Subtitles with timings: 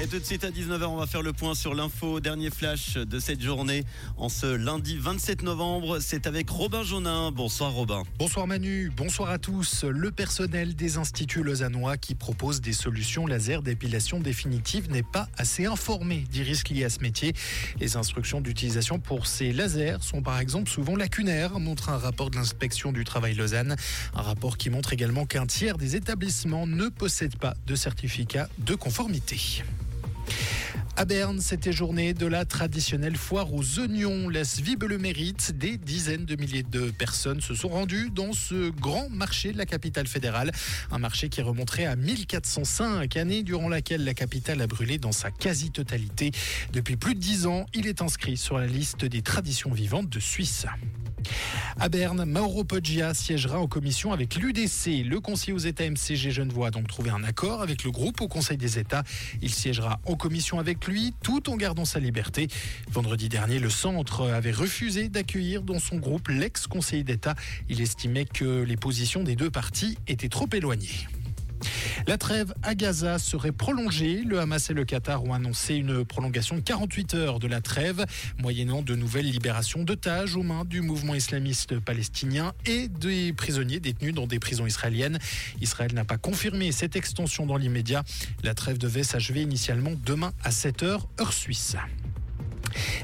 [0.00, 2.20] Et tout de suite à 19h, on va faire le point sur l'info.
[2.20, 3.82] Dernier flash de cette journée
[4.16, 5.98] en ce lundi 27 novembre.
[5.98, 7.32] C'est avec Robin Jaunin.
[7.32, 8.04] Bonsoir Robin.
[8.16, 9.82] Bonsoir Manu, bonsoir à tous.
[9.82, 15.66] Le personnel des instituts lausannois qui propose des solutions laser d'épilation définitive n'est pas assez
[15.66, 17.32] informé des risques liés à ce métier.
[17.80, 22.36] Les instructions d'utilisation pour ces lasers sont par exemple souvent lacunaires, montre un rapport de
[22.36, 23.74] l'inspection du travail Lausanne.
[24.14, 28.76] Un rapport qui montre également qu'un tiers des établissements ne possèdent pas de certificat de
[28.76, 29.64] conformité.
[30.98, 34.28] À Berne, c'était journée de la traditionnelle foire aux oignons.
[34.28, 35.56] Laisse vive le mérite.
[35.56, 39.64] Des dizaines de milliers de personnes se sont rendues dans ce grand marché de la
[39.64, 40.50] capitale fédérale.
[40.90, 45.30] Un marché qui remonterait à 1405, année durant laquelle la capitale a brûlé dans sa
[45.30, 46.32] quasi-totalité.
[46.72, 50.18] Depuis plus de dix ans, il est inscrit sur la liste des traditions vivantes de
[50.18, 50.66] Suisse.
[51.80, 55.04] À Berne, Mauro Poggia siégera en commission avec l'UDC.
[55.04, 58.26] Le conseiller aux États MCG Genevois a donc trouvé un accord avec le groupe au
[58.26, 59.04] Conseil des États.
[59.42, 62.48] Il siégera en commission avec lui tout en gardant sa liberté.
[62.90, 67.36] Vendredi dernier, le centre avait refusé d'accueillir dans son groupe l'ex-conseiller d'État.
[67.68, 71.06] Il estimait que les positions des deux partis étaient trop éloignées.
[72.08, 74.22] La trêve à Gaza serait prolongée.
[74.24, 78.06] Le Hamas et le Qatar ont annoncé une prolongation de 48 heures de la trêve,
[78.38, 84.14] moyennant de nouvelles libérations d'otages aux mains du mouvement islamiste palestinien et des prisonniers détenus
[84.14, 85.18] dans des prisons israéliennes.
[85.60, 88.04] Israël n'a pas confirmé cette extension dans l'immédiat.
[88.42, 91.76] La trêve devait s'achever initialement demain à 7 heures, heure suisse.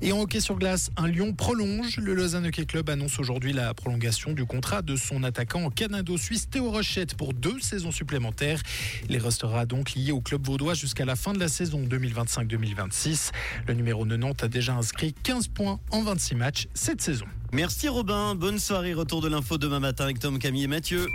[0.00, 1.96] Et en hockey sur glace, un Lyon prolonge.
[1.98, 6.70] Le Lausanne Hockey Club annonce aujourd'hui la prolongation du contrat de son attaquant canado-suisse Théo
[6.70, 8.62] Rochette pour deux saisons supplémentaires.
[9.08, 13.30] Il restera donc lié au club vaudois jusqu'à la fin de la saison 2025-2026.
[13.66, 17.26] Le numéro 90 a déjà inscrit 15 points en 26 matchs cette saison.
[17.52, 18.34] Merci Robin.
[18.34, 18.94] Bonne soirée.
[18.94, 21.06] Retour de l'info demain matin avec Tom, Camille et Mathieu.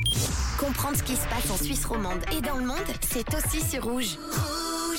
[0.59, 3.83] Comprendre ce qui se passe en Suisse romande et dans le monde, c'est aussi sur
[3.83, 4.17] rouge.